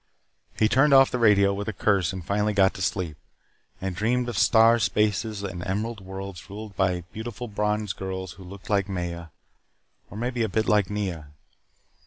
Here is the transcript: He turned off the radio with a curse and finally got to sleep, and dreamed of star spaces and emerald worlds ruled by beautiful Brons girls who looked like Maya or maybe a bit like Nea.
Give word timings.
He 0.57 0.67
turned 0.67 0.95
off 0.95 1.11
the 1.11 1.19
radio 1.19 1.53
with 1.53 1.67
a 1.69 1.73
curse 1.73 2.11
and 2.11 2.25
finally 2.25 2.53
got 2.53 2.73
to 2.73 2.81
sleep, 2.81 3.17
and 3.79 3.95
dreamed 3.95 4.29
of 4.29 4.35
star 4.35 4.79
spaces 4.79 5.43
and 5.43 5.61
emerald 5.63 6.01
worlds 6.03 6.49
ruled 6.49 6.75
by 6.75 7.01
beautiful 7.13 7.47
Brons 7.47 7.93
girls 7.93 8.31
who 8.31 8.43
looked 8.43 8.67
like 8.67 8.89
Maya 8.89 9.27
or 10.09 10.17
maybe 10.17 10.41
a 10.41 10.49
bit 10.49 10.67
like 10.67 10.89
Nea. 10.89 11.27